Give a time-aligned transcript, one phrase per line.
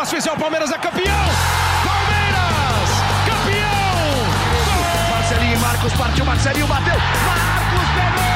[0.00, 1.26] uma especial, Palmeiras é campeão!
[1.84, 2.88] Palmeiras!
[3.26, 4.00] Campeão!
[5.10, 6.94] Marcelinho e Marcos partiu, Marcelinho bateu!
[6.94, 8.30] Marcos pegou!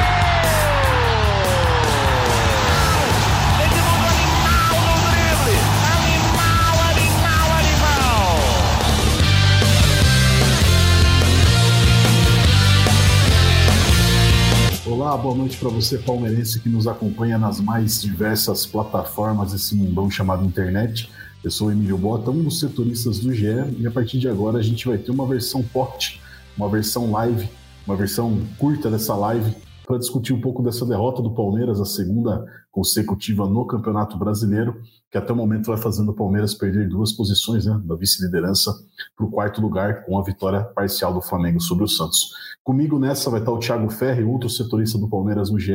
[14.87, 20.11] Olá, boa noite para você palmeirense que nos acompanha nas mais diversas plataformas desse mundão
[20.11, 21.09] chamado internet.
[21.45, 23.45] Eu sou o Emílio Bota, um dos setoristas do GE,
[23.77, 26.17] e a partir de agora a gente vai ter uma versão pocket,
[26.57, 27.47] uma versão live,
[27.85, 29.55] uma versão curta dessa live
[29.85, 32.43] para discutir um pouco dessa derrota do Palmeiras, a segunda
[32.75, 37.65] consecutiva no Campeonato Brasileiro, que até o momento vai fazendo o Palmeiras perder duas posições
[37.65, 38.69] né, da vice-liderança
[39.15, 42.31] para o quarto lugar, com a vitória parcial do Flamengo sobre o Santos.
[42.65, 45.71] Comigo nessa vai estar o Thiago Ferri, outro setorista do Palmeiras no GE,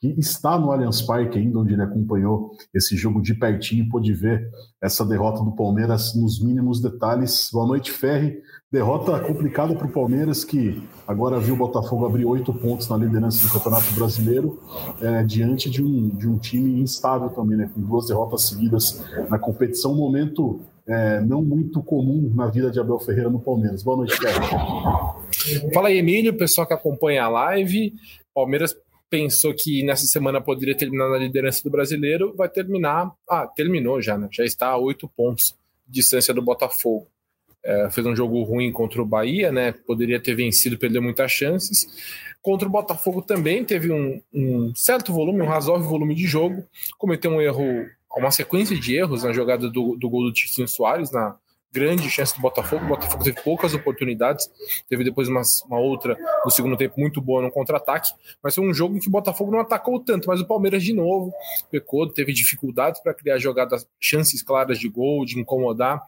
[0.00, 4.12] que está no Allianz Parque ainda, onde ele acompanhou esse jogo de pertinho e pôde
[4.12, 4.50] ver
[4.82, 7.48] essa derrota do Palmeiras nos mínimos detalhes.
[7.52, 8.42] Boa noite, Ferri.
[8.70, 13.46] Derrota complicada para o Palmeiras, que agora viu o Botafogo abrir oito pontos na liderança
[13.46, 14.60] do Campeonato Brasileiro,
[15.00, 19.38] é, diante de um, de um time instável também, né, com duas derrotas seguidas na
[19.38, 19.92] competição.
[19.92, 23.82] Um momento é, não muito comum na vida de Abel Ferreira no Palmeiras.
[23.82, 25.72] Boa noite, Ferri.
[25.72, 27.94] Fala aí, Emílio, pessoal que acompanha a live.
[28.34, 28.76] Palmeiras
[29.08, 33.12] pensou que nessa semana poderia terminar na liderança do brasileiro, vai terminar.
[33.28, 34.28] Ah, terminou já, né?
[34.32, 37.06] Já está a oito pontos de distância do Botafogo.
[37.64, 39.72] É, fez um jogo ruim contra o Bahia, né?
[39.72, 41.86] Poderia ter vencido, perdeu muitas chances.
[42.42, 46.62] Contra o Botafogo também teve um, um certo volume, um razoável volume de jogo.
[46.98, 51.10] Cometeu um erro, uma sequência de erros na jogada do, do gol do Ticinho Soares,
[51.10, 51.36] na
[51.74, 52.84] grande chance do Botafogo.
[52.84, 54.48] O Botafogo teve poucas oportunidades,
[54.88, 58.10] teve depois uma, uma outra no segundo tempo muito boa no contra-ataque,
[58.42, 60.92] mas foi um jogo em que o Botafogo não atacou tanto, mas o Palmeiras de
[60.92, 61.32] novo
[61.70, 66.00] pecou, teve dificuldades para criar jogadas, chances claras de gol, de incomodar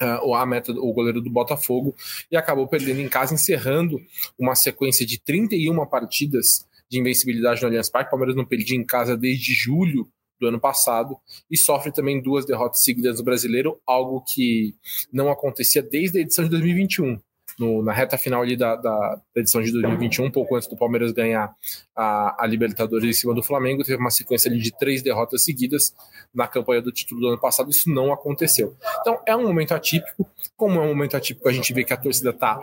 [0.00, 1.94] uh, a meta, o goleiro do Botafogo,
[2.30, 4.00] e acabou perdendo em casa, encerrando
[4.38, 8.08] uma sequência de 31 partidas de invencibilidade no Allianz Parque.
[8.08, 10.08] O Palmeiras não perdia em casa desde julho
[10.40, 11.16] do ano passado
[11.50, 14.74] e sofre também duas derrotas seguidas no brasileiro, algo que
[15.12, 17.18] não acontecia desde a edição de 2021
[17.62, 20.76] no, na reta final ali da, da, da, edição de 2021, um pouco antes do
[20.76, 21.54] Palmeiras ganhar
[21.94, 25.94] a, a, Libertadores em cima do Flamengo, teve uma sequência ali de três derrotas seguidas
[26.34, 28.76] na campanha do título do ano passado, isso não aconteceu.
[29.00, 31.96] Então é um momento atípico, como é um momento atípico, a gente vê que a
[31.96, 32.60] torcida tá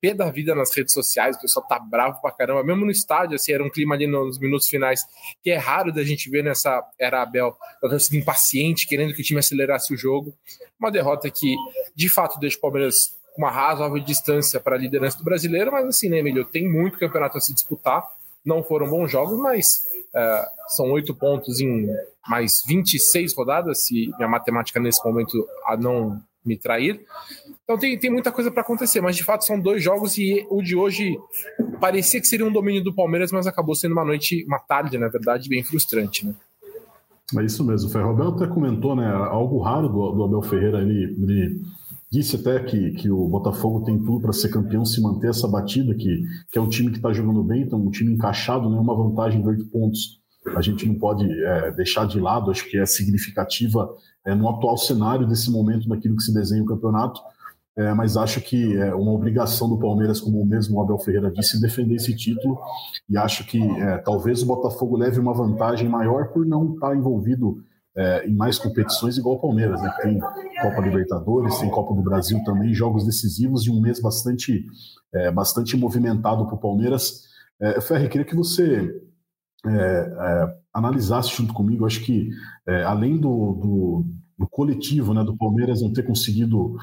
[0.00, 3.36] pé da vida nas redes sociais, o pessoal tá bravo pra caramba, mesmo no estádio,
[3.36, 5.04] assim, era um clima ali nos minutos finais
[5.42, 9.24] que é raro da gente ver nessa era Abel, a torcida impaciente, querendo que o
[9.24, 10.34] time acelerasse o jogo.
[10.78, 11.54] Uma derrota que,
[11.94, 16.08] de fato, deixa o Palmeiras uma razoável distância para a liderança do brasileiro, mas assim,
[16.08, 16.44] né, Emílio?
[16.44, 18.04] Tem muito campeonato a se disputar.
[18.44, 21.88] Não foram bons jogos, mas é, são oito pontos em
[22.28, 27.00] mais 26 rodadas, se minha matemática nesse momento a não me trair.
[27.64, 30.62] Então tem, tem muita coisa para acontecer, mas de fato são dois jogos e o
[30.62, 31.18] de hoje
[31.80, 35.08] parecia que seria um domínio do Palmeiras, mas acabou sendo uma noite, uma tarde, na
[35.08, 36.34] verdade, bem frustrante, né?
[37.38, 37.88] É isso mesmo.
[37.88, 39.06] O Ferro Abel até comentou, né?
[39.06, 41.62] Algo raro do, do Abel Ferreira, ele, ele
[42.10, 45.94] disse até que, que o Botafogo tem tudo para ser campeão, se manter essa batida,
[45.94, 48.96] que, que é um time que está jogando bem, então um time encaixado, né, uma
[48.96, 50.18] vantagem de oito pontos.
[50.56, 53.88] A gente não pode é, deixar de lado, acho que é significativa
[54.26, 57.20] é, no atual cenário desse momento, daquilo que se desenha o campeonato.
[57.76, 61.60] É, mas acho que é uma obrigação do Palmeiras, como o mesmo Abel Ferreira disse,
[61.60, 62.58] defender esse título.
[63.08, 66.96] E acho que é, talvez o Botafogo leve uma vantagem maior por não estar tá
[66.96, 67.62] envolvido
[67.96, 69.92] é, em mais competições, igual o Palmeiras, né?
[70.00, 74.64] Tem Copa Libertadores, tem Copa do Brasil também, jogos decisivos e um mês bastante,
[75.12, 77.24] é, bastante movimentado para o Palmeiras.
[77.60, 78.90] É, Ferri, queria que você
[79.66, 82.30] é, é, analisasse junto comigo, acho que
[82.66, 84.06] é, além do, do,
[84.38, 86.76] do, coletivo, né, do Palmeiras não ter conseguido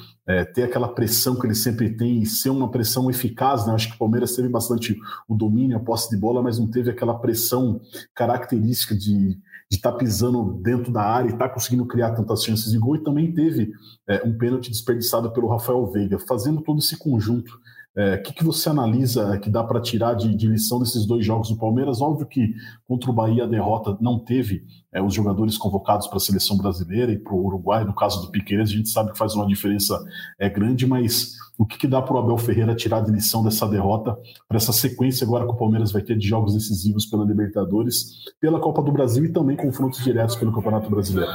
[0.53, 3.73] ter aquela pressão que ele sempre tem e ser uma pressão eficaz, né?
[3.73, 4.95] acho que o Palmeiras teve bastante
[5.27, 7.79] o domínio, a posse de bola, mas não teve aquela pressão
[8.13, 12.43] característica de de estar tá pisando dentro da área e estar tá conseguindo criar tantas
[12.43, 13.71] chances de gol, e também teve
[14.07, 17.59] é, um pênalti desperdiçado pelo Rafael Veiga, fazendo todo esse conjunto.
[17.97, 21.25] O é, que, que você analisa que dá para tirar de, de, lição desses dois
[21.25, 21.99] jogos do Palmeiras?
[21.99, 22.53] Óbvio que
[22.87, 24.63] contra o Bahia a derrota não teve
[24.93, 28.31] é, os jogadores convocados para a seleção brasileira e para o Uruguai, no caso do
[28.31, 29.99] Piqueires, a gente sabe que faz uma diferença
[30.39, 33.67] é, grande, mas o que, que dá para o Abel Ferreira tirar de lição dessa
[33.67, 34.15] derrota
[34.47, 38.59] para essa sequência agora que o Palmeiras vai ter de jogos decisivos pela Libertadores, pela
[38.59, 41.31] Copa do Brasil e também confrontos diretos pelo Campeonato Brasileiro?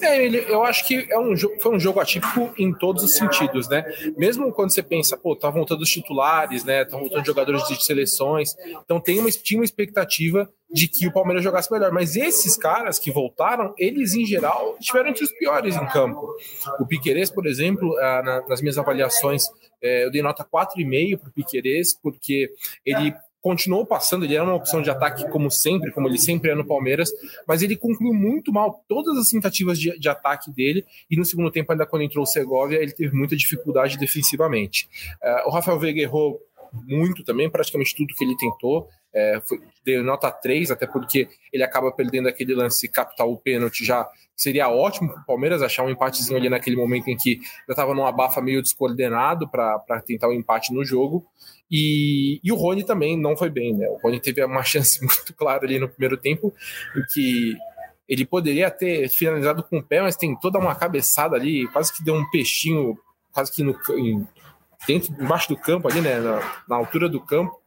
[0.00, 3.84] É, eu acho que é um, foi um jogo atípico em todos os sentidos, né?
[4.16, 6.82] Mesmo quando você pensa, pô, tá voltando os titulares, né?
[6.82, 8.54] Estão voltando jogadores de seleções,
[8.84, 11.92] então tem uma, tinha uma expectativa de que o Palmeiras jogasse melhor.
[11.92, 16.34] Mas esses caras que voltaram, eles em geral estiveram entre os piores em campo.
[16.80, 19.44] O Piquerez, por exemplo, ah, nas minhas avaliações,
[19.82, 22.50] é, eu dei nota 4,5 para o Piquerez, porque
[22.84, 26.54] ele continuou passando, ele era uma opção de ataque como sempre, como ele sempre é
[26.54, 27.10] no Palmeiras,
[27.46, 31.50] mas ele concluiu muito mal todas as tentativas de, de ataque dele, e no segundo
[31.50, 34.88] tempo, ainda quando entrou o Segovia, ele teve muita dificuldade defensivamente.
[35.20, 36.40] Uh, o Rafael Veiga errou
[36.72, 41.62] muito também, praticamente tudo que ele tentou, é, foi, deu nota 3, até porque ele
[41.62, 44.08] acaba perdendo aquele lance capital o pênalti já.
[44.34, 47.94] Seria ótimo para o Palmeiras achar um empatezinho ali naquele momento em que já estava
[47.94, 51.26] num abafa meio descoordenado para tentar o um empate no jogo.
[51.70, 53.88] E, e, o Rony também não foi bem, né?
[53.88, 56.52] O Rony teve uma chance muito clara ali no primeiro tempo,
[56.96, 57.56] em que
[58.08, 62.02] ele poderia ter finalizado com o pé, mas tem toda uma cabeçada ali, quase que
[62.02, 62.98] deu um peixinho,
[63.32, 64.26] quase que no, em,
[64.86, 66.18] dentro, embaixo do campo ali, né?
[66.18, 67.61] Na, na altura do campo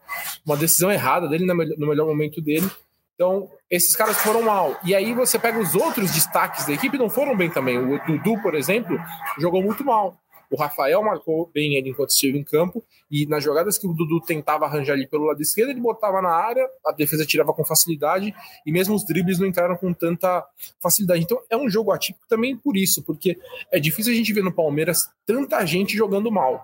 [0.45, 2.69] uma decisão errada dele no melhor momento dele.
[3.15, 4.77] Então, esses caras foram mal.
[4.83, 7.77] E aí você pega os outros destaques da equipe, não foram bem também.
[7.77, 8.97] O Dudu, por exemplo,
[9.39, 10.19] jogou muito mal.
[10.51, 14.21] O Rafael marcou bem ele enquanto esteve em campo, e nas jogadas que o Dudu
[14.21, 18.33] tentava arranjar ali pelo lado esquerdo, ele botava na área, a defesa tirava com facilidade,
[18.65, 20.45] e mesmo os dribles não entraram com tanta
[20.79, 21.23] facilidade.
[21.23, 23.39] Então é um jogo atípico também por isso, porque
[23.71, 26.63] é difícil a gente ver no Palmeiras tanta gente jogando mal.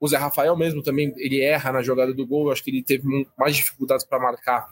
[0.00, 2.82] O Zé Rafael mesmo também, ele erra na jogada do gol, eu acho que ele
[2.82, 3.04] teve
[3.38, 4.68] mais dificuldades para marcar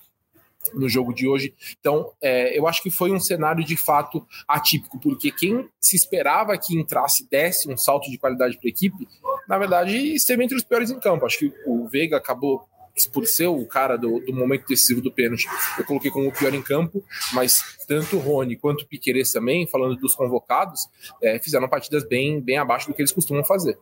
[0.75, 1.55] no jogo de hoje.
[1.81, 6.57] Então, é, eu acho que foi um cenário de fato atípico, porque quem se esperava
[6.57, 9.09] que entrasse, desse um salto de qualidade para a equipe,
[9.49, 11.27] na verdade, esteve entre os piores em campo.
[11.27, 12.69] Acho que o Veiga acabou
[13.13, 15.47] por ser o cara do, do momento decisivo do pênalti,
[15.79, 17.03] eu coloquei como o pior em campo,
[17.33, 20.89] mas tanto o Rony quanto o Piqueires também, falando dos convocados,
[21.23, 23.79] é, fizeram partidas bem, bem abaixo do que eles costumam fazer.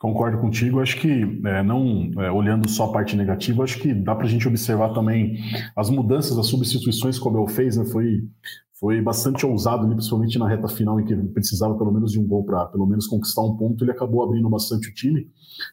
[0.00, 0.80] Concordo contigo.
[0.80, 4.28] Acho que, é, não é, olhando só a parte negativa, acho que dá para a
[4.28, 5.36] gente observar também
[5.76, 7.76] as mudanças, as substituições que o fez.
[7.76, 8.26] Né, foi,
[8.72, 12.18] foi bastante ousado, né, principalmente na reta final, em que ele precisava pelo menos de
[12.18, 13.84] um gol para pelo menos conquistar um ponto.
[13.84, 15.28] Ele acabou abrindo bastante o time.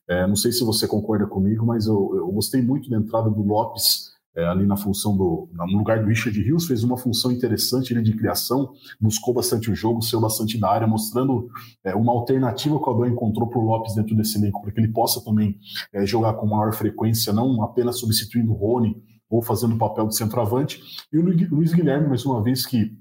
[0.10, 3.42] É, não sei se você concorda comigo, mas eu, eu gostei muito da entrada do
[3.42, 5.50] Lopes é, ali na função do.
[5.52, 9.76] no lugar do Richard Rios, fez uma função interessante ele, de criação, buscou bastante o
[9.76, 11.50] jogo, saiu bastante da área, mostrando
[11.84, 14.80] é, uma alternativa que o Abel encontrou para o Lopes dentro desse elenco, para que
[14.80, 15.58] ele possa também
[15.92, 18.96] é, jogar com maior frequência, não apenas substituindo o Rony
[19.28, 20.80] ou fazendo o papel de centroavante.
[21.12, 21.24] E o
[21.56, 22.96] Luiz Guilherme, mais uma vez, que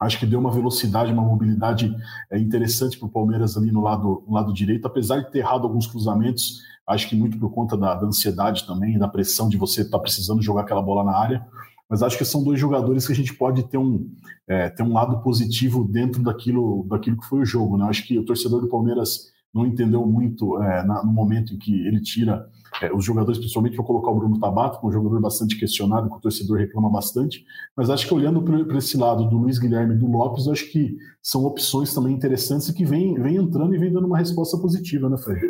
[0.00, 1.94] acho que deu uma velocidade, uma mobilidade
[2.30, 5.62] é, interessante para o Palmeiras ali no lado, no lado direito, apesar de ter errado
[5.62, 9.82] alguns cruzamentos Acho que muito por conta da, da ansiedade também, da pressão de você
[9.82, 11.46] estar tá precisando jogar aquela bola na área.
[11.88, 14.10] Mas acho que são dois jogadores que a gente pode ter um,
[14.48, 17.76] é, ter um lado positivo dentro daquilo, daquilo que foi o jogo.
[17.76, 17.84] Né?
[17.86, 21.72] Acho que o torcedor do Palmeiras não entendeu muito é, na, no momento em que
[21.86, 22.46] ele tira
[22.82, 26.08] é, os jogadores, principalmente para colocar o Bruno Tabato, que é um jogador bastante questionado,
[26.08, 27.44] que o torcedor reclama bastante.
[27.76, 30.96] Mas acho que olhando para esse lado do Luiz Guilherme e do Lopes, acho que
[31.22, 35.08] são opções também interessantes e que vem, vem entrando e vem dando uma resposta positiva,
[35.08, 35.40] né, Fred?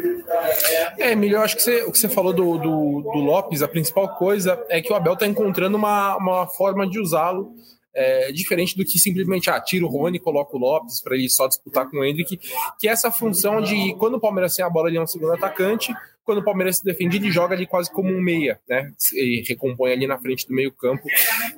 [0.99, 4.09] É, eu acho que você, o que você falou do, do, do Lopes, a principal
[4.17, 7.55] coisa é que o Abel está encontrando uma, uma forma de usá-lo
[7.94, 11.47] é, diferente do que simplesmente ah, tira o Rony, coloca o Lopes para ele só
[11.47, 12.38] disputar com o Hendrick,
[12.79, 15.32] que é essa função de quando o Palmeiras tem a bola, ele é um segundo
[15.32, 15.94] atacante,
[16.25, 18.91] quando o Palmeiras se defende, ele joga ali quase como um meia, né?
[19.12, 21.05] E recompõe ali na frente do meio-campo,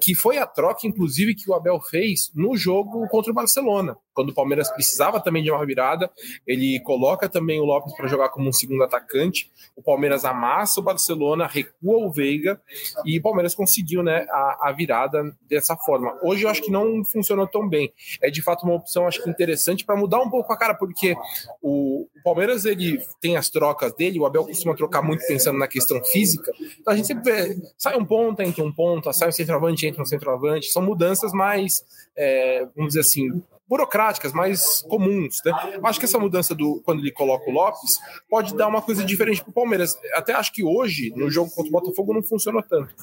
[0.01, 3.97] que foi a troca, inclusive, que o Abel fez no jogo contra o Barcelona.
[4.17, 6.11] Quando o Palmeiras precisava também de uma virada,
[6.47, 9.53] ele coloca também o Lopes para jogar como um segundo atacante.
[9.77, 12.59] O Palmeiras amassa o Barcelona, recua o Veiga
[13.05, 16.19] e o Palmeiras conseguiu né, a, a virada dessa forma.
[16.23, 17.93] Hoje eu acho que não funcionou tão bem.
[18.23, 21.15] É de fato uma opção, acho que interessante para mudar um pouco a cara, porque
[21.61, 25.69] o, o Palmeiras ele tem as trocas dele, o Abel costuma trocar muito pensando na
[25.69, 26.51] questão física.
[26.81, 30.01] Então a gente sempre vê, sai um ponta, entra um ponta, sai um centroavante, entra
[30.01, 30.71] um centroavante.
[30.73, 31.85] São mudanças mais,
[32.17, 35.41] é, vamos dizer assim, burocráticas, mais comuns.
[35.45, 35.53] Né?
[35.83, 39.43] Acho que essa mudança do quando ele coloca o Lopes pode dar uma coisa diferente
[39.43, 39.99] para o Palmeiras.
[40.15, 42.95] Até acho que hoje, no jogo contra o Botafogo, não funcionou tanto.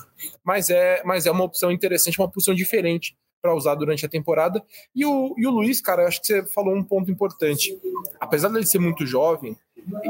[0.44, 4.64] Mas é, mas é uma opção interessante, uma opção diferente para usar durante a temporada.
[4.96, 7.78] E o, e o Luiz, cara, acho que você falou um ponto importante.
[8.18, 9.58] Apesar dele ser muito jovem,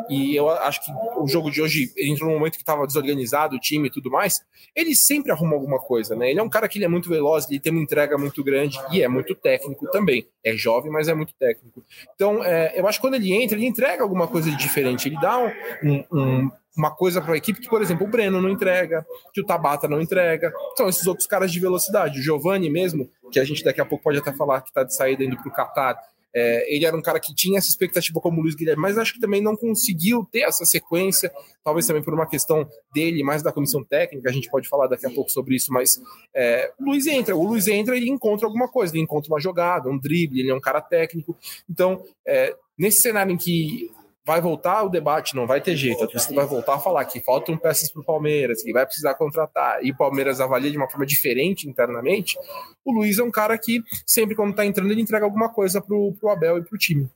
[0.09, 3.59] e eu acho que o jogo de hoje entrou num momento que estava desorganizado, o
[3.59, 4.41] time e tudo mais.
[4.75, 6.29] Ele sempre arruma alguma coisa, né?
[6.29, 8.79] Ele é um cara que ele é muito veloz, ele tem uma entrega muito grande
[8.91, 10.27] e é muito técnico também.
[10.43, 11.83] É jovem, mas é muito técnico.
[12.15, 15.07] Então, é, eu acho que quando ele entra, ele entrega alguma coisa de diferente.
[15.07, 15.37] Ele dá
[15.83, 19.41] um, um, uma coisa para a equipe que, por exemplo, o Breno não entrega, que
[19.41, 20.51] o Tabata não entrega.
[20.75, 22.19] São esses outros caras de velocidade.
[22.19, 24.95] O Giovani mesmo, que a gente daqui a pouco pode até falar que está de
[24.95, 25.97] saída indo para o Qatar
[26.35, 29.13] É, ele era um cara que tinha essa expectativa como o Luiz Guilherme, mas acho
[29.13, 31.31] que também não conseguiu ter essa sequência,
[31.63, 35.05] talvez também por uma questão dele, mais da comissão técnica, a gente pode falar daqui
[35.05, 36.01] a pouco sobre isso, mas
[36.33, 39.89] é, o Luiz entra, o Luiz entra e encontra alguma coisa, ele encontra uma jogada,
[39.89, 41.37] um drible, ele é um cara técnico.
[41.69, 43.91] Então, é, nesse cenário em que
[44.25, 46.03] vai voltar o debate, não vai ter jeito.
[46.03, 49.13] A torcida vai voltar a falar que faltam peças para o Palmeiras, que vai precisar
[49.15, 52.37] contratar, e o Palmeiras avalia de uma forma diferente internamente.
[52.85, 55.95] O Luiz é um cara que sempre, quando está entrando, ele entrega alguma coisa para
[55.95, 57.09] o Abel e para o time.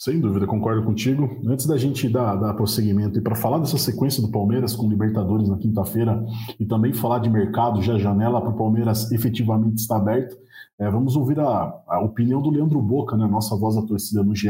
[0.00, 1.38] Sem dúvida, concordo contigo.
[1.46, 5.46] Antes da gente dar, dar prosseguimento e para falar dessa sequência do Palmeiras com Libertadores
[5.46, 6.24] na quinta-feira
[6.58, 10.34] e também falar de mercado, já janela para o Palmeiras efetivamente está aberta,
[10.80, 14.34] é, vamos ouvir a, a, opinião do Leandro Boca, né, nossa voz da torcida no
[14.34, 14.48] GE,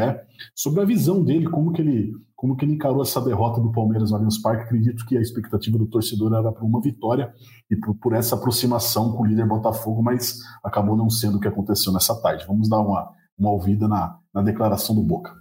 [0.54, 4.10] sobre a visão dele, como que ele, como que ele encarou essa derrota do Palmeiras
[4.10, 4.62] no Allianz Parque.
[4.62, 7.34] Acredito que a expectativa do torcedor era para uma vitória
[7.68, 11.48] e por, por, essa aproximação com o líder Botafogo, mas acabou não sendo o que
[11.48, 12.46] aconteceu nessa tarde.
[12.46, 15.34] Vamos dar uma, uma ouvida na, na declaração do Boca.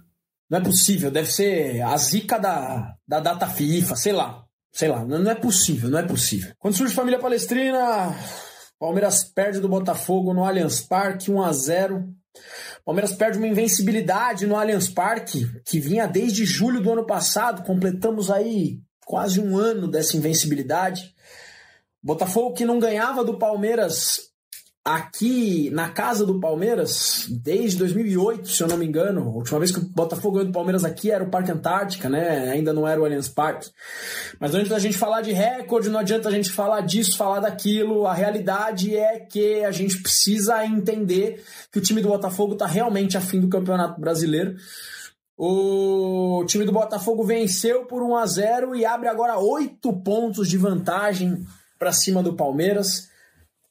[0.50, 4.44] Não é possível, deve ser a zica da, da data FIFA, sei lá.
[4.72, 6.52] Sei lá, não, é possível, não é possível.
[6.58, 8.12] Quando surge Família Palestrina,
[8.80, 12.08] Palmeiras perde do Botafogo no Allianz Parque 1 a 0.
[12.82, 17.62] Palmeiras perde uma invencibilidade no Allianz Parque que vinha desde julho do ano passado.
[17.62, 21.14] Completamos aí quase um ano dessa invencibilidade.
[22.02, 24.29] Botafogo que não ganhava do Palmeiras
[24.94, 29.20] aqui na casa do Palmeiras desde 2008, se eu não me engano.
[29.20, 32.50] A última vez que o Botafogo ganhou do Palmeiras aqui era o Parque Antártica, né?
[32.50, 33.70] Ainda não era o Allianz Parque.
[34.38, 38.06] Mas antes da gente falar de recorde, não adianta a gente falar disso, falar daquilo.
[38.06, 43.16] A realidade é que a gente precisa entender que o time do Botafogo está realmente
[43.16, 44.56] afim do Campeonato Brasileiro.
[45.36, 50.58] O time do Botafogo venceu por 1 a 0 e abre agora 8 pontos de
[50.58, 51.44] vantagem
[51.78, 53.09] para cima do Palmeiras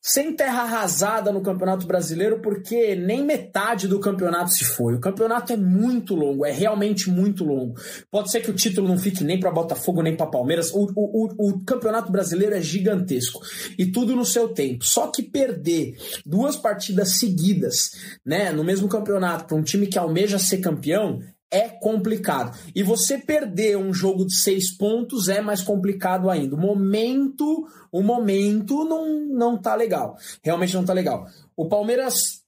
[0.01, 4.95] sem terra arrasada no Campeonato Brasileiro, porque nem metade do campeonato se foi.
[4.95, 7.75] O campeonato é muito longo, é realmente muito longo.
[8.09, 10.71] Pode ser que o título não fique nem para Botafogo nem para Palmeiras.
[10.73, 13.41] O, o, o, Campeonato Brasileiro é gigantesco
[13.77, 14.85] e tudo no seu tempo.
[14.85, 17.91] Só que perder duas partidas seguidas,
[18.25, 21.19] né, no mesmo campeonato para um time que almeja ser campeão
[21.51, 22.57] é complicado.
[22.75, 26.55] E você perder um jogo de seis pontos é mais complicado ainda.
[26.55, 30.17] O momento, o momento não, não tá legal.
[30.43, 31.27] Realmente não tá legal.
[31.55, 32.38] O Palmeiras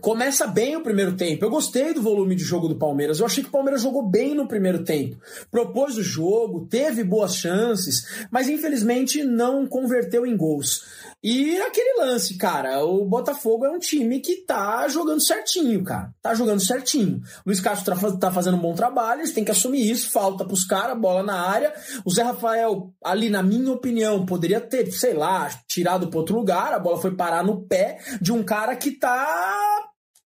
[0.00, 1.44] Começa bem o primeiro tempo.
[1.44, 3.20] Eu gostei do volume de jogo do Palmeiras.
[3.20, 5.16] Eu achei que o Palmeiras jogou bem no primeiro tempo.
[5.50, 10.82] Propôs o jogo, teve boas chances, mas infelizmente não converteu em gols.
[11.22, 16.14] E aquele lance, cara, o Botafogo é um time que tá jogando certinho, cara.
[16.22, 17.18] Tá jogando certinho.
[17.44, 20.10] O Luiz Castro tá, tá fazendo um bom trabalho, eles têm que assumir isso.
[20.10, 21.74] Falta pros caras, bola na área.
[22.06, 26.72] O Zé Rafael, ali, na minha opinião, poderia ter, sei lá, tirado para outro lugar.
[26.72, 29.69] A bola foi parar no pé de um cara que tá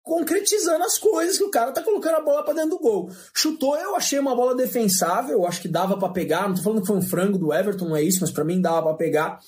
[0.02, 3.10] concretizando as coisas que o cara tá colocando a bola para dentro do gol.
[3.34, 6.86] Chutou, eu achei uma bola defensável, acho que dava para pegar, não tô falando que
[6.86, 9.40] foi um frango do Everton, não é isso, mas para mim dava para pegar.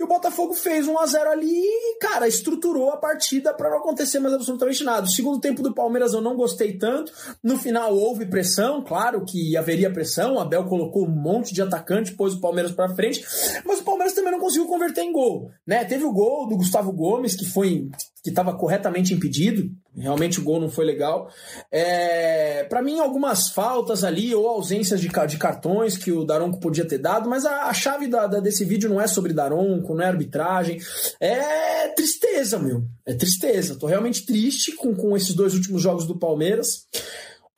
[0.00, 3.80] E o Botafogo fez 1 a 0 ali e, cara, estruturou a partida para não
[3.80, 5.06] acontecer mais absolutamente nada.
[5.06, 7.12] O segundo tempo do Palmeiras eu não gostei tanto.
[7.44, 10.36] No final houve pressão, claro que haveria pressão.
[10.36, 13.22] O Abel colocou um monte de atacante, pôs o Palmeiras para frente,
[13.62, 15.84] mas o Palmeiras também não conseguiu converter em gol, né?
[15.84, 17.90] Teve o gol do Gustavo Gomes que foi
[18.22, 19.70] que estava corretamente impedido.
[19.96, 21.30] Realmente o gol não foi legal.
[21.70, 26.86] É, para mim, algumas faltas ali ou ausências de, de, cartões que o Daronco podia
[26.86, 30.04] ter dado, mas a, a chave da, da, desse vídeo não é sobre Daronco, não
[30.04, 30.78] é arbitragem.
[31.20, 32.84] É tristeza, meu.
[33.04, 33.76] É tristeza.
[33.76, 36.86] Tô realmente triste com, com esses dois últimos jogos do Palmeiras.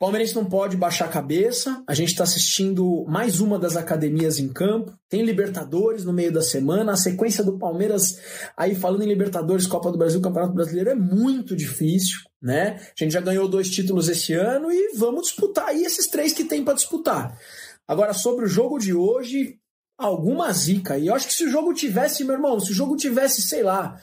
[0.03, 1.81] Palmeirense não pode baixar a cabeça.
[1.87, 4.91] A gente está assistindo mais uma das academias em campo.
[5.07, 6.91] Tem Libertadores no meio da semana.
[6.91, 8.19] A sequência do Palmeiras,
[8.57, 12.81] aí falando em Libertadores, Copa do Brasil, Campeonato Brasileiro, é muito difícil, né?
[12.81, 16.43] A gente já ganhou dois títulos esse ano e vamos disputar aí esses três que
[16.43, 17.39] tem para disputar.
[17.87, 19.57] Agora, sobre o jogo de hoje,
[19.97, 20.97] alguma zica.
[20.97, 23.63] E eu acho que se o jogo tivesse, meu irmão, se o jogo tivesse, sei
[23.63, 23.97] lá,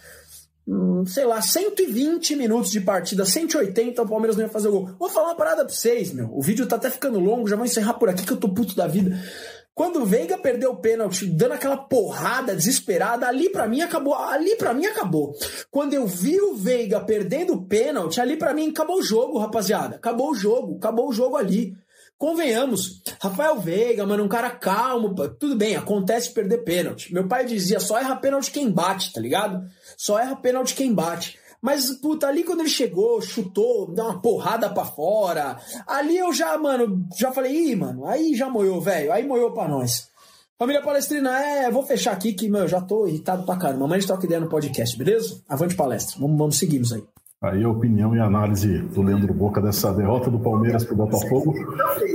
[1.07, 4.91] sei lá, 120 minutos de partida, 180, o Palmeiras não ia fazer o gol.
[4.99, 6.31] Vou falar uma parada pra vocês, meu.
[6.33, 8.77] O vídeo tá até ficando longo, já vou encerrar por aqui que eu tô puto
[8.77, 9.19] da vida.
[9.75, 14.55] Quando o Veiga perdeu o pênalti, dando aquela porrada desesperada, ali para mim acabou, ali
[14.57, 15.35] para mim acabou.
[15.71, 19.97] Quando eu vi o Veiga perdendo o pênalti, ali para mim acabou o jogo, rapaziada.
[19.97, 21.75] Acabou o jogo, acabou o jogo ali.
[22.21, 27.15] Convenhamos, Rafael Veiga, mano, um cara calmo, tudo bem, acontece perder pênalti.
[27.15, 29.67] Meu pai dizia, só erra pênalti quem bate, tá ligado?
[29.97, 31.39] Só erra pênalti quem bate.
[31.63, 35.59] Mas, puta, ali quando ele chegou, chutou, deu uma porrada pra fora.
[35.87, 39.11] Ali eu já, mano, já falei, ih, mano, aí já moiou, velho.
[39.11, 40.11] Aí moiou pra nós.
[40.59, 43.87] Família Palestrina, é, vou fechar aqui que, meu, já tô irritado pra caramba.
[43.87, 45.43] Mas a gente troca ideia no podcast, beleza?
[45.49, 46.21] Avante palestra.
[46.21, 47.03] Vamos, vamos seguimos aí.
[47.43, 50.97] Aí a opinião e a análise do Leandro Boca dessa derrota do Palmeiras para o
[50.99, 51.55] Botafogo.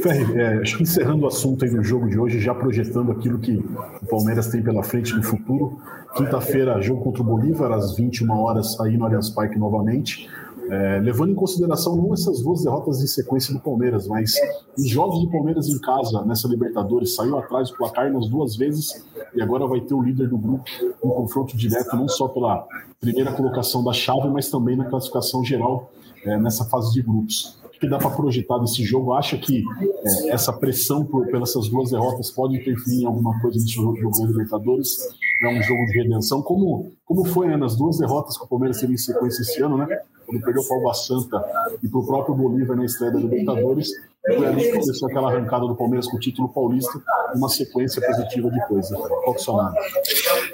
[0.03, 3.39] Ferre, é, acho que encerrando o assunto aí no jogo de hoje, já projetando aquilo
[3.39, 3.57] que
[4.03, 5.79] o Palmeiras tem pela frente no futuro.
[6.15, 10.29] Quinta-feira, jogo contra o Bolívar, às 21 horas, aí no Allianz Parque novamente.
[10.69, 14.33] É, levando em consideração não essas duas derrotas em sequência do Palmeiras, mas
[14.77, 19.05] os jogos do Palmeiras em casa nessa Libertadores saiu atrás do placar nas duas vezes
[19.35, 20.63] e agora vai ter o líder do grupo
[21.03, 22.65] um confronto direto não só pela
[22.99, 25.91] primeira colocação da chave, mas também na classificação geral
[26.23, 27.59] é, nessa fase de grupos.
[27.63, 29.13] O que dá para projetar desse jogo?
[29.13, 29.63] Acha que
[30.03, 34.25] é, essa pressão por, pelas duas derrotas pode interferir em alguma coisa nesse jogo da
[34.25, 34.97] Libertadores?
[35.43, 38.79] É um jogo de redenção, como, como foi né, nas duas derrotas que o Palmeiras
[38.79, 39.87] teve em sequência esse ano, né?
[40.25, 41.43] Quando perdeu para o Santa
[41.81, 43.89] e para o próprio Bolívar na estreia da Libertadores,
[44.25, 46.99] foi ali que começou aquela arrancada do Palmeiras com o título paulista,
[47.35, 48.95] uma sequência positiva de coisa.
[48.95, 49.41] Qual que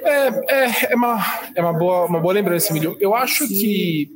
[0.03, 1.17] é, é, é, uma,
[1.55, 2.97] é uma, boa, uma boa lembrança, Emílio.
[2.99, 4.11] Eu acho que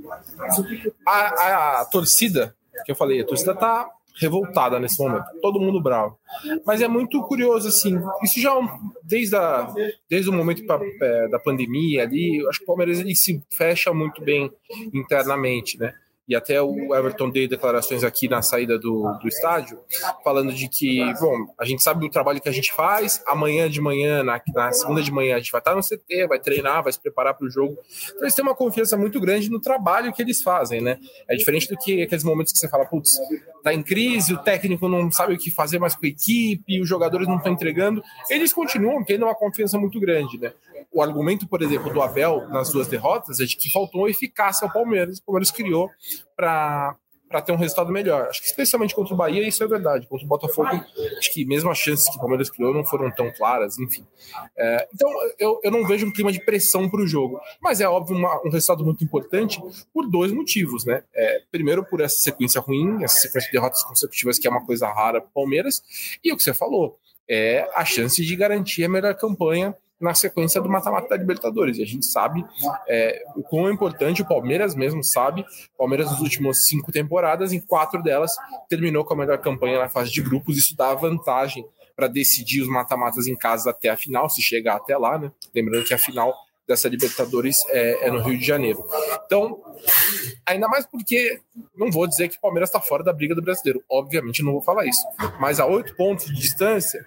[1.08, 2.54] a, a, a torcida,
[2.86, 6.18] que eu falei, a torcida está revoltada nesse momento, todo mundo bravo.
[6.66, 8.70] Mas é muito curioso, assim, isso já é
[9.04, 9.74] desde, a,
[10.10, 13.94] desde o momento pra, é, da pandemia ali, acho que o Palmeiras ele se fecha
[13.94, 14.52] muito bem
[14.94, 15.94] internamente, né?
[16.28, 19.80] E até o Everton deu declarações aqui na saída do, do estádio,
[20.24, 23.80] falando de que, bom, a gente sabe o trabalho que a gente faz, amanhã de
[23.80, 26.92] manhã, na, na segunda de manhã, a gente vai estar no CT, vai treinar, vai
[26.92, 27.78] se preparar para o jogo.
[28.08, 30.98] Então eles têm uma confiança muito grande no trabalho que eles fazem, né?
[31.30, 33.20] É diferente do que aqueles momentos que você fala, putz,
[33.64, 36.88] tá em crise, o técnico não sabe o que fazer mais com a equipe, os
[36.88, 38.02] jogadores não estão entregando.
[38.30, 40.54] Eles continuam tendo uma confiança muito grande, né?
[40.92, 44.74] O argumento, por exemplo, do Abel nas duas derrotas é de que faltou eficácia ao
[44.74, 45.20] Palmeiras.
[45.20, 45.90] O Palmeiras criou
[46.36, 46.96] para
[47.28, 48.28] para ter um resultado melhor.
[48.28, 50.08] Acho que especialmente contra o Bahia isso é verdade.
[50.08, 50.70] Contra o Botafogo,
[51.18, 54.06] acho que mesmo as chances que o Palmeiras criou não foram tão claras, enfim.
[54.56, 57.90] É, então eu, eu não vejo um clima de pressão para o jogo, mas é
[57.90, 59.60] óbvio uma, um resultado muito importante
[59.94, 61.04] por dois motivos, né?
[61.14, 64.88] É, primeiro por essa sequência ruim, essa sequência de derrotas consecutivas que é uma coisa
[64.88, 65.82] rara para o Palmeiras,
[66.24, 70.62] e o que você falou é a chance de garantir a melhor campanha na sequência
[70.62, 71.78] do mata-mata da Libertadores.
[71.78, 72.46] E a gente sabe
[72.88, 75.42] é, o quão importante, o Palmeiras mesmo sabe.
[75.74, 78.32] O Palmeiras, nas últimas cinco temporadas, em quatro delas,
[78.70, 80.58] terminou com a melhor campanha na fase de grupos.
[80.58, 84.98] Isso dá vantagem para decidir os mata-matas em casa até a final, se chegar até
[84.98, 85.32] lá, né?
[85.54, 86.34] Lembrando que a final
[86.68, 88.84] dessa Libertadores é, é, no Rio de Janeiro.
[89.26, 89.62] Então,
[90.46, 91.40] ainda mais porque
[91.76, 94.62] não vou dizer que o Palmeiras está fora da briga do brasileiro, obviamente não vou
[94.62, 95.02] falar isso,
[95.40, 97.06] mas a oito pontos de distância,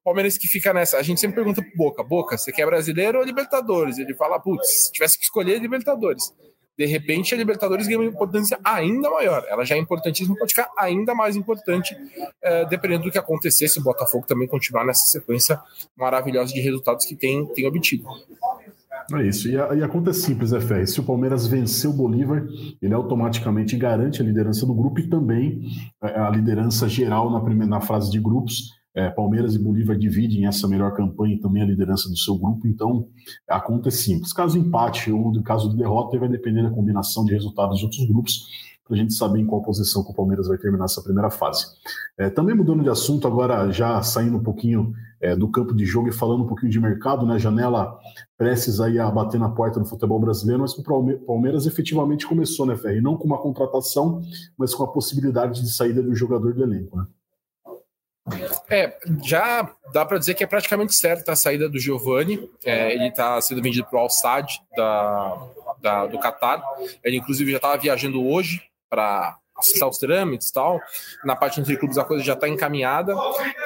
[0.00, 0.98] o Palmeiras que fica nessa.
[0.98, 3.98] A gente sempre pergunta pro Boca: Boca, você quer brasileiro ou Libertadores?
[3.98, 6.32] Ele fala: putz, se tivesse que escolher, Libertadores.
[6.76, 9.46] De repente, a Libertadores ganha uma importância ainda maior.
[9.48, 11.96] Ela já é importantíssima, pode ficar ainda mais importante,
[12.42, 15.60] é, dependendo do que acontecer, se o Botafogo também continuar nessa sequência
[15.96, 18.08] maravilhosa de resultados que tem, tem obtido.
[19.12, 19.48] É isso.
[19.48, 20.86] E a, e a conta é simples, é Ferre.
[20.86, 22.46] Se o Palmeiras vencer o Bolívar,
[22.80, 25.62] ele automaticamente garante a liderança do grupo e também
[26.02, 28.72] é, a liderança geral na, primeira, na fase de grupos.
[28.96, 32.68] É, Palmeiras e Bolívar dividem essa melhor campanha e também a liderança do seu grupo,
[32.68, 33.08] então
[33.50, 34.32] a conta é simples.
[34.32, 38.46] Caso empate ou caso de derrota, vai depender da combinação de resultados de outros grupos
[38.84, 41.66] para a gente saber em qual posição que o Palmeiras vai terminar essa primeira fase.
[42.18, 46.08] É, também mudando de assunto, agora já saindo um pouquinho é, do campo de jogo
[46.08, 47.38] e falando um pouquinho de mercado, né?
[47.38, 47.98] Janela
[48.36, 52.76] prestes aí a bater na porta do futebol brasileiro, mas o Palmeiras efetivamente começou, né,
[52.76, 53.00] Ferri?
[53.00, 54.20] Não com uma contratação,
[54.58, 57.06] mas com a possibilidade de saída do jogador do elenco, né?
[58.70, 62.50] É, já dá para dizer que é praticamente certa a saída do Giovani.
[62.64, 65.46] É, ele está sendo vendido para o Al-Sadd da,
[65.80, 66.62] da, do Qatar.
[67.02, 68.62] Ele, inclusive, já estava viajando hoje
[68.94, 70.80] para acessar os trâmites tal.
[71.24, 73.14] Na parte entre clubes a coisa já está encaminhada.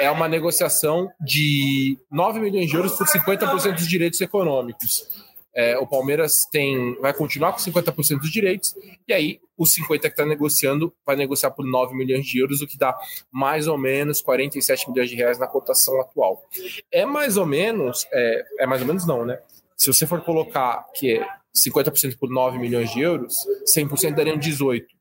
[0.01, 5.07] É uma negociação de 9 milhões de euros por 50% dos direitos econômicos.
[5.55, 8.77] É, o Palmeiras tem, vai continuar com 50% dos direitos,
[9.09, 12.67] e aí os 50% que está negociando vai negociar por 9 milhões de euros, o
[12.67, 12.97] que dá
[13.33, 16.45] mais ou menos 47 milhões de reais na cotação atual.
[16.93, 19.41] É mais ou menos, é, é mais ou menos não, né?
[19.77, 23.35] Se você for colocar que é 50% por 9 milhões de euros,
[23.77, 24.98] 100% dariam 18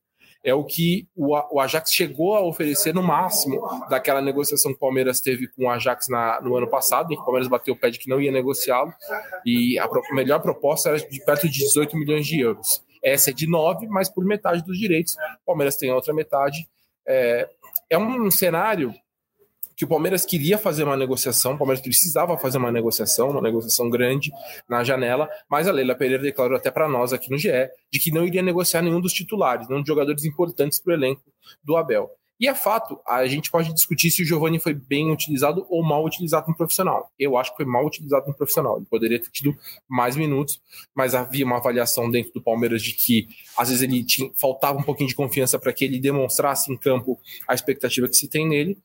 [0.47, 5.19] é o que o, Ajax chegou a oferecer no máximo daquela negociação que o Palmeiras
[5.19, 7.89] teve com o Ajax na, no ano passado, em que o Palmeiras bateu o pé
[7.89, 8.93] de que não ia negociá-lo,
[9.45, 12.81] e a melhor proposta era de perto de 18 milhões de euros.
[13.03, 15.17] Essa é de 9, mas por metade dos direitos.
[15.41, 16.65] O Palmeiras tem a outra metade.
[17.05, 17.49] É,
[17.89, 18.93] é um cenário
[19.77, 23.87] que o Palmeiras queria fazer uma negociação, o Palmeiras precisava fazer uma negociação, uma negociação
[23.91, 24.31] grande
[24.67, 27.51] na janela, mas a Leila Pereira declarou até para nós aqui no GE
[27.91, 31.21] de que não iria negociar nenhum dos titulares, nenhum dos jogadores importantes para o elenco
[31.63, 32.09] do Abel.
[32.39, 36.03] E é fato, a gente pode discutir se o Giovani foi bem utilizado ou mal
[36.03, 37.11] utilizado no profissional.
[37.17, 38.77] Eu acho que foi mal utilizado no profissional.
[38.77, 39.55] Ele poderia ter tido
[39.87, 40.61] mais minutos,
[40.95, 44.83] mas havia uma avaliação dentro do Palmeiras de que às vezes ele tinha, faltava um
[44.83, 48.77] pouquinho de confiança para que ele demonstrasse em campo a expectativa que se tem nele.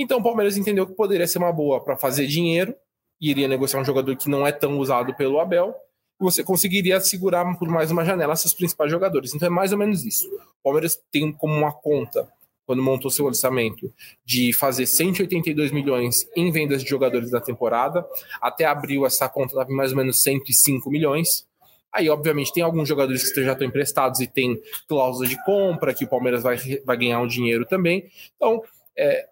[0.00, 2.74] Então o Palmeiras entendeu que poderia ser uma boa para fazer dinheiro
[3.20, 5.74] e iria negociar um jogador que não é tão usado pelo Abel.
[6.18, 9.34] Você conseguiria segurar por mais uma janela seus principais jogadores.
[9.34, 10.26] Então é mais ou menos isso.
[10.26, 12.26] O Palmeiras tem como uma conta
[12.64, 13.92] quando montou seu orçamento,
[14.24, 18.06] de fazer 182 milhões em vendas de jogadores da temporada.
[18.40, 21.46] Até abril, essa conta estava em mais ou menos 105 milhões.
[21.92, 26.04] Aí, obviamente, tem alguns jogadores que já estão emprestados e tem cláusula de compra, que
[26.04, 28.08] o Palmeiras vai, vai ganhar um dinheiro também.
[28.36, 28.62] Então,
[28.96, 29.26] é,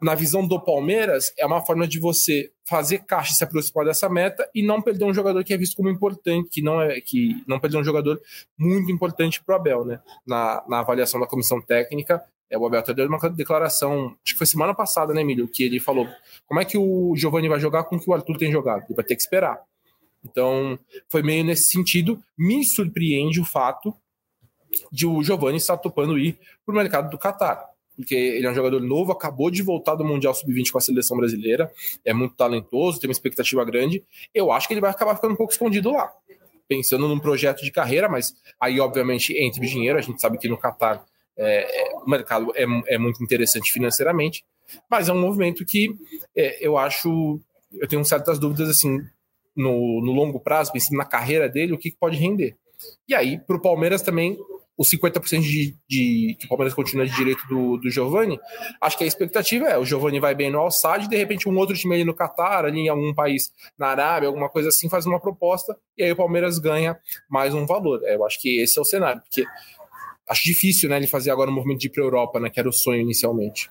[0.00, 4.48] na visão do Palmeiras, é uma forma de você fazer caixa se aproximar dessa meta
[4.54, 7.58] e não perder um jogador que é visto como importante, que não é que não
[7.58, 8.20] perder um jogador
[8.56, 10.00] muito importante para o Abel, né?
[10.26, 14.38] Na, na avaliação da comissão técnica, é, o Abel até deu uma declaração, acho que
[14.38, 15.48] foi semana passada, né, Emílio?
[15.48, 16.08] Que ele falou:
[16.46, 18.84] como é que o Giovani vai jogar com o que o Arthur tem jogado?
[18.84, 19.60] Ele vai ter que esperar.
[20.24, 22.22] Então, foi meio nesse sentido.
[22.36, 23.94] Me surpreende o fato
[24.90, 27.64] de o Giovani estar topando ir para o mercado do Catar.
[27.98, 31.16] Porque ele é um jogador novo, acabou de voltar do Mundial Sub-20 com a seleção
[31.16, 31.68] brasileira,
[32.04, 34.04] é muito talentoso, tem uma expectativa grande.
[34.32, 36.08] Eu acho que ele vai acabar ficando um pouco escondido lá,
[36.68, 40.48] pensando num projeto de carreira, mas aí, obviamente, entre o dinheiro, a gente sabe que
[40.48, 41.04] no Catar
[41.36, 44.44] é, é, o mercado é, é, muito interessante financeiramente,
[44.88, 45.92] mas é um movimento que
[46.36, 47.40] é, eu acho,
[47.72, 49.04] eu tenho certas dúvidas assim
[49.56, 52.56] no, no longo prazo, pensando na carreira dele, o que, que pode render.
[53.08, 54.38] E aí, para o Palmeiras também,
[54.78, 58.38] os 50% de, de que o Palmeiras continua de direito do, do Giovani,
[58.80, 61.76] acho que a expectativa é o Giovani vai bem no Al-Sadd, de repente um outro
[61.76, 65.18] time ali no Catar, ali em algum país na Arábia, alguma coisa assim, faz uma
[65.18, 66.96] proposta e aí o Palmeiras ganha
[67.28, 68.00] mais um valor.
[68.04, 69.44] É, eu acho que esse é o cenário, porque
[70.28, 72.60] acho difícil, né, ele fazer agora um movimento de ir para a Europa, né, que
[72.60, 73.68] era o sonho inicialmente.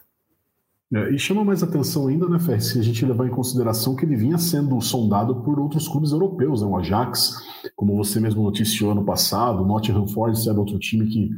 [0.94, 4.06] É, e chama mais atenção ainda, né, Fer, se a gente levar em consideração que
[4.06, 7.36] ele vinha sendo sondado por outros clubes europeus, né, o Ajax,
[7.76, 11.30] como você mesmo noticiou ano passado, o Nottingham Forest era outro time que,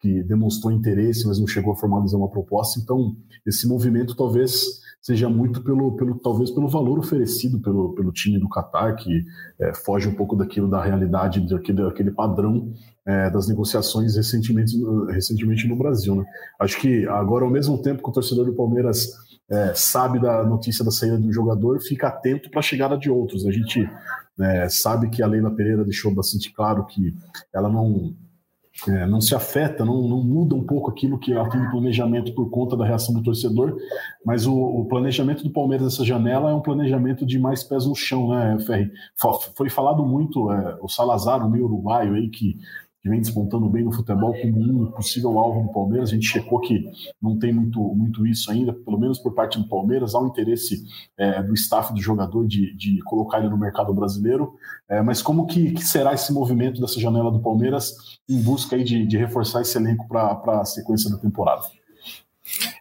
[0.00, 3.14] que demonstrou interesse, mas não chegou a formalizar uma proposta, então
[3.46, 8.48] esse movimento talvez seja muito pelo, pelo talvez pelo valor oferecido pelo, pelo time do
[8.48, 9.22] Qatar, que
[9.60, 12.72] é, foge um pouco daquilo da realidade, daquele, daquele padrão
[13.06, 14.76] é, das negociações recentemente,
[15.08, 16.16] recentemente no Brasil.
[16.16, 16.24] Né?
[16.58, 19.12] Acho que agora, ao mesmo tempo que o torcedor do Palmeiras
[19.50, 23.46] é, sabe da notícia da saída do jogador, fica atento para a chegada de outros.
[23.46, 23.88] A gente
[24.40, 27.14] é, sabe que a Leila Pereira deixou bastante claro que
[27.52, 28.14] ela não
[28.88, 32.34] é, não se afeta, não, não, muda um pouco aquilo que ela tem de planejamento
[32.34, 33.76] por conta da reação do torcedor,
[34.26, 37.94] mas o, o, planejamento do Palmeiras nessa janela é um planejamento de mais pés no
[37.94, 38.90] chão, né, Ferri?
[39.56, 42.58] Foi falado muito é, o Salazar, o meio uruguaio aí, que
[43.04, 46.08] que vem despontando bem no futebol como um possível alvo do Palmeiras.
[46.08, 46.90] A gente checou que
[47.20, 50.14] não tem muito, muito isso ainda, pelo menos por parte do Palmeiras.
[50.14, 50.82] Há um interesse
[51.18, 54.54] é, do staff do jogador de, de colocar ele no mercado brasileiro.
[54.88, 57.94] É, mas como que, que, será esse movimento dessa janela do Palmeiras
[58.26, 61.60] em busca aí de, de reforçar esse elenco para a sequência da temporada?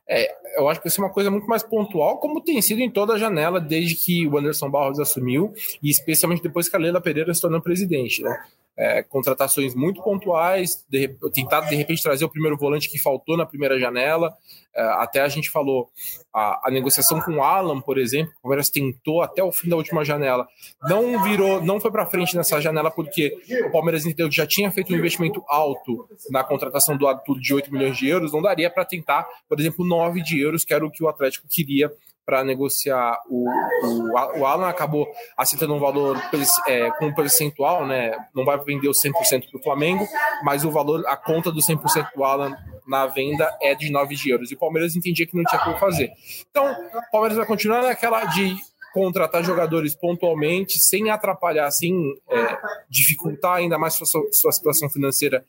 [0.08, 2.90] É, eu acho que isso é uma coisa muito mais pontual, como tem sido em
[2.90, 7.02] toda a janela desde que o Anderson Barros assumiu, e especialmente depois que a Leila
[7.02, 8.24] Pereira se tornou presidente.
[8.24, 8.42] Né?
[8.78, 13.46] É, contratações muito pontuais, de, tentar de repente trazer o primeiro volante que faltou na
[13.46, 14.36] primeira janela.
[14.76, 15.90] É, até a gente falou
[16.34, 19.76] a, a, negociação com o Alan, por exemplo, o Palmeiras tentou até o fim da
[19.76, 20.48] última janela,
[20.90, 24.72] não virou, não foi para frente nessa janela porque o Palmeiras entendeu que já tinha
[24.72, 28.68] feito um investimento alto na contratação do Arthur de 8 milhões de euros, não daria
[28.68, 31.92] para tentar, por exemplo, 9 de euros, que era o que o Atlético queria
[32.26, 33.20] para negociar.
[33.30, 35.08] O, o, o, Alan acabou
[35.38, 36.22] aceitando um valor
[36.68, 38.16] é, com um percentual, né?
[38.34, 40.08] Não vai vender o 100% para o Flamengo,
[40.44, 42.56] mas o valor, a conta do 100% do Alan
[42.88, 44.52] na venda é de 9 de euros.
[44.52, 46.12] E o Palmeiras entendia que não tinha como fazer.
[46.50, 48.56] Então, o Palmeiras vai continuar naquela de
[48.94, 51.94] contratar jogadores pontualmente, sem atrapalhar, sem
[52.30, 52.58] é,
[52.88, 55.44] dificultar ainda mais sua, sua situação financeira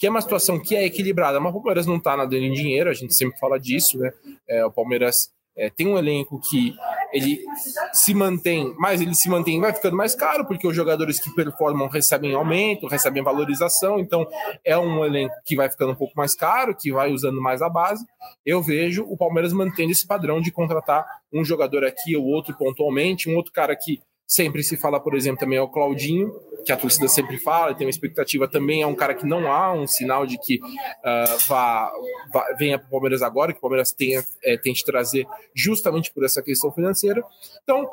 [0.00, 2.88] que é uma situação que é equilibrada, mas o Palmeiras não está nadando em dinheiro,
[2.88, 4.10] a gente sempre fala disso, né?
[4.48, 6.74] É, o Palmeiras é, tem um elenco que
[7.12, 7.44] ele
[7.92, 11.88] se mantém, mas ele se mantém vai ficando mais caro, porque os jogadores que performam
[11.88, 14.26] recebem aumento, recebem valorização, então
[14.64, 17.68] é um elenco que vai ficando um pouco mais caro, que vai usando mais a
[17.68, 18.04] base.
[18.46, 23.28] Eu vejo o Palmeiras mantendo esse padrão de contratar um jogador aqui ou outro pontualmente,
[23.28, 24.00] um outro cara que
[24.30, 26.32] sempre se fala, por exemplo, também é o Claudinho,
[26.64, 29.72] que a torcida sempre fala, tem uma expectativa também, é um cara que não há
[29.72, 31.92] um sinal de que uh, vá,
[32.32, 36.24] vá, venha para o Palmeiras agora, que o Palmeiras tenha, é, tente trazer justamente por
[36.24, 37.24] essa questão financeira.
[37.64, 37.90] Então,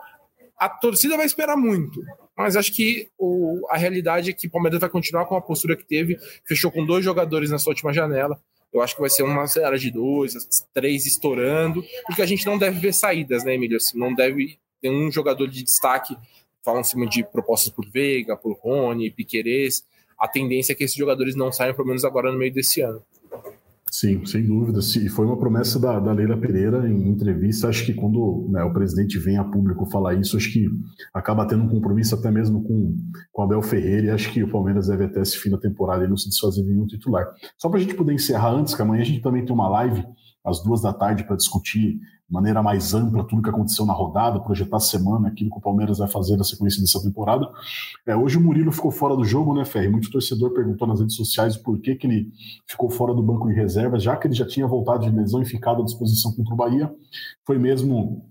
[0.60, 2.04] a torcida vai esperar muito,
[2.38, 5.76] mas acho que o, a realidade é que o Palmeiras vai continuar com a postura
[5.76, 8.40] que teve, fechou com dois jogadores na sua última janela.
[8.72, 10.36] Eu acho que vai ser uma era de dois,
[10.72, 13.78] três estourando, porque a gente não deve ver saídas, né, Emílio?
[13.78, 16.16] Assim, não deve ter um jogador de destaque.
[16.64, 19.84] Falam em cima de propostas por Veiga, por Rony, Piquerez.
[20.20, 23.02] A tendência é que esses jogadores não saiam, pelo menos agora no meio desse ano.
[23.92, 24.80] Sim, sem dúvida.
[24.80, 27.68] E foi uma promessa da, da Leila Pereira em entrevista.
[27.68, 30.68] Acho que quando né, o presidente vem a público falar isso, acho que
[31.14, 32.98] acaba tendo um compromisso até mesmo com,
[33.32, 34.08] com Abel Ferreira.
[34.08, 36.64] E acho que o Palmeiras deve até esse fim da temporada e não se desfazer
[36.64, 37.26] de nenhum titular.
[37.58, 40.04] Só para a gente poder encerrar antes, que amanhã a gente também tem uma live
[40.48, 44.40] às duas da tarde para discutir de maneira mais ampla tudo que aconteceu na rodada,
[44.40, 47.50] projetar a semana, aquilo que o Palmeiras vai fazer na sequência dessa temporada.
[48.06, 49.90] É, hoje o Murilo ficou fora do jogo, né, Ferri?
[49.90, 52.32] Muito torcedor perguntou nas redes sociais por que, que ele
[52.66, 55.46] ficou fora do banco de reservas, já que ele já tinha voltado de lesão e
[55.46, 56.94] ficado à disposição contra o Bahia.
[57.46, 58.26] Foi mesmo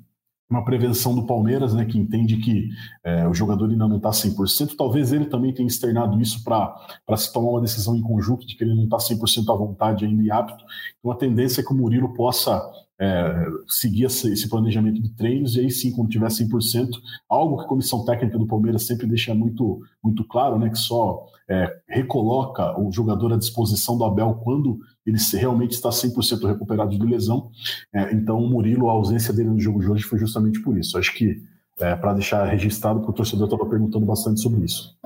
[0.49, 2.69] uma prevenção do Palmeiras, né, que entende que
[3.03, 4.77] é, o jogador ainda não está 100%.
[4.77, 8.63] Talvez ele também tenha externado isso para se tomar uma decisão em conjunto de que
[8.63, 10.65] ele não está 100% à vontade ainda e apto.
[10.99, 12.63] Então a tendência é que o Murilo possa
[12.99, 16.89] é, seguir esse planejamento de treinos e aí sim, quando tiver 100%,
[17.29, 21.27] algo que a comissão técnica do Palmeiras sempre deixa muito, muito claro, né, que só
[21.49, 27.05] é, recoloca o jogador à disposição do Abel quando ele realmente está 100% recuperado de
[27.05, 27.51] lesão.
[27.95, 30.99] É, então, o Murilo, a ausência dele no jogo de hoje foi justamente por isso.
[30.99, 31.41] Acho que,
[31.79, 34.97] é, para deixar registrado, porque o torcedor estava perguntando bastante sobre isso.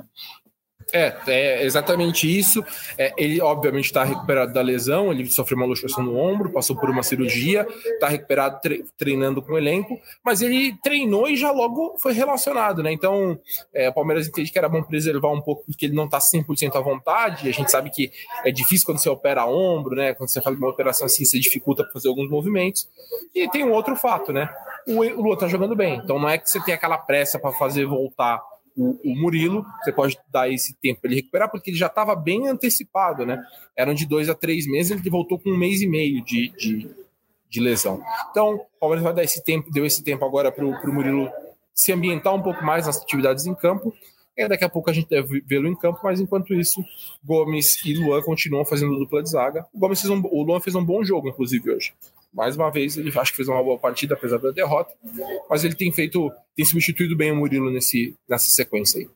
[0.92, 2.64] É, é exatamente isso.
[2.98, 6.90] É, ele, obviamente, está recuperado da lesão, ele sofreu uma luxação no ombro, passou por
[6.90, 11.96] uma cirurgia, está recuperado tre treinando com o elenco, mas ele treinou e já logo
[11.98, 12.92] foi relacionado, né?
[12.92, 13.38] Então,
[13.72, 16.76] é, o Palmeiras entende que era bom preservar um pouco, porque ele não está 100%
[16.76, 18.11] à vontade, a gente sabe que
[18.44, 20.14] é difícil quando você opera ombro, né?
[20.14, 22.88] Quando você faz uma operação assim, você dificulta fazer alguns movimentos.
[23.35, 24.48] E tem um outro fato, né?
[24.87, 27.87] O, Lua está jogando bem, então não é que você tem aquela pressa para fazer
[27.87, 28.42] voltar
[28.76, 32.14] o, o, Murilo, você pode dar esse tempo para ele recuperar, porque ele já estava
[32.14, 33.42] bem antecipado, né?
[33.76, 36.90] Eram de dois a três meses, ele voltou com um mês e meio de, de,
[37.48, 38.02] de lesão.
[38.30, 41.30] Então, o Palmeiras vai dar esse tempo, deu esse tempo agora para o Murilo
[41.74, 43.94] se ambientar um pouco mais nas atividades em campo.
[44.37, 46.83] E daqui a pouco a gente deve vê-lo em campo, mas enquanto isso,
[47.22, 49.66] Gomes e Luan continuam fazendo dupla de zaga.
[49.74, 51.92] O, Gomes fez um, o Luan fez um bom jogo, inclusive, hoje
[52.33, 54.93] mais uma vez, ele acho que fez uma boa partida, apesar da derrota,
[55.49, 59.09] mas ele tem feito, tem substituído bem o Murilo nesse, nessa sequência aí.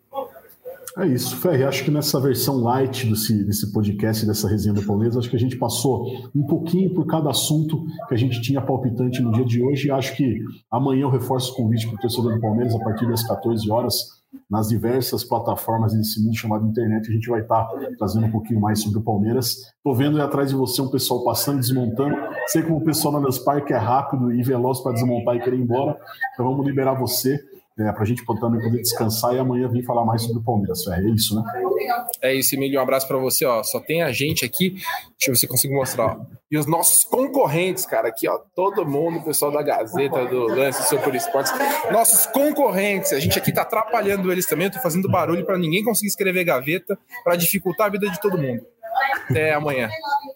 [0.96, 1.64] É isso, Ferri.
[1.64, 5.40] Acho que nessa versão light desse, desse podcast, dessa resenha do Palmeiras, acho que a
[5.40, 9.60] gente passou um pouquinho por cada assunto que a gente tinha palpitante no dia de
[9.60, 9.90] hoje.
[9.90, 10.38] Acho que
[10.70, 14.23] amanhã eu reforço o convite para o torcedor do Palmeiras a partir das 14 horas
[14.48, 17.08] nas diversas plataformas desse mundo chamado internet.
[17.08, 19.72] A gente vai estar tá trazendo um pouquinho mais sobre o Palmeiras.
[19.76, 22.16] Estou vendo aí atrás de você um pessoal passando, desmontando.
[22.46, 25.56] Sei como o pessoal na Allianz Parque é rápido e veloz para desmontar e querer
[25.56, 25.98] ir embora.
[26.32, 27.38] Então vamos liberar você
[27.76, 30.86] é, para a gente também poder descansar e amanhã vir falar mais sobre o Palmeiras.
[30.86, 31.42] É isso, né?
[32.22, 32.78] É isso, Emílio.
[32.78, 33.44] Um abraço para você.
[33.44, 33.62] Ó.
[33.64, 34.70] Só tem a gente aqui.
[34.70, 36.16] Deixa eu ver se eu consigo mostrar.
[36.16, 36.26] Ó.
[36.50, 38.38] E os nossos concorrentes, cara, aqui, ó.
[38.54, 41.52] Todo mundo, o pessoal da Gazeta, do Lance, Super Esportes.
[41.90, 43.12] Nossos concorrentes.
[43.12, 44.66] A gente aqui tá atrapalhando eles também.
[44.66, 48.38] Eu tô fazendo barulho para ninguém conseguir escrever gaveta para dificultar a vida de todo
[48.38, 48.64] mundo.
[49.30, 49.88] Até amanhã.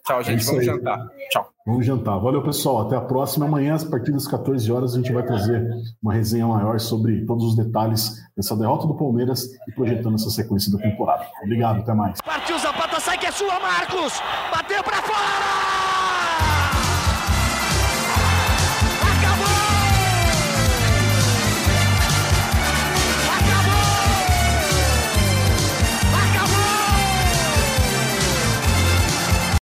[0.07, 0.43] Tchau, gente.
[0.43, 0.67] É Vamos aí.
[0.67, 1.09] jantar.
[1.31, 1.49] Tchau.
[1.67, 2.19] Vamos jantar.
[2.19, 2.87] Valeu, pessoal.
[2.87, 3.47] Até a próxima.
[3.47, 5.69] Amanhã, a partir das 14 horas, a gente vai trazer
[6.03, 10.73] uma resenha maior sobre todos os detalhes dessa derrota do Palmeiras e projetando essa sequência
[10.73, 11.27] da temporada.
[11.43, 12.21] Obrigado, até mais.
[12.23, 14.21] Partiu Zapata, sai que é sua, Marcos!
[14.51, 15.98] Bateu para fora!